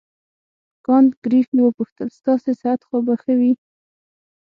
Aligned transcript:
کانت 0.85 1.11
ګریفي 1.23 1.57
وپوښتل 1.63 2.07
ستاسې 2.19 2.51
صحت 2.61 2.81
خو 2.87 2.97
به 3.05 3.13
ښه 3.21 3.33
وي. 3.39 3.53